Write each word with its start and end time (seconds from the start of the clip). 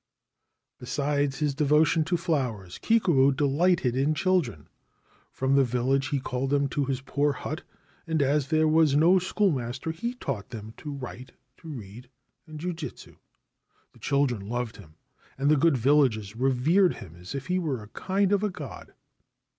Besides 0.79 1.37
his 1.37 1.53
devotion 1.53 2.03
to 2.05 2.17
flowers, 2.17 2.79
Kikuo 2.79 3.29
delighted 3.35 3.95
in 3.95 4.15
children; 4.15 4.67
from 5.31 5.53
the 5.53 5.63
village 5.63 6.07
he 6.07 6.19
called 6.19 6.49
them 6.49 6.67
to 6.69 6.85
his 6.85 7.01
poor 7.01 7.33
hut, 7.33 7.61
and 8.07 8.19
as 8.19 8.47
there 8.47 8.67
was 8.67 8.95
no 8.95 9.19
schoolmaster 9.19 9.91
he 9.91 10.15
taught 10.15 10.49
them 10.49 10.73
to 10.77 10.91
write, 10.91 11.33
to 11.57 11.69
read, 11.69 12.09
and 12.47 12.59
jujitsu. 12.59 13.17
The 13.93 13.99
children 13.99 14.49
loved 14.49 14.77
him, 14.77 14.95
and 15.37 15.51
the 15.51 15.55
good 15.55 15.77
villagers 15.77 16.35
revered 16.35 16.95
him 16.95 17.15
as 17.15 17.35
if 17.35 17.45
he 17.45 17.59
were 17.59 17.83
a 17.83 17.87
kind 17.89 18.31
of 18.31 18.41
god. 18.53 18.93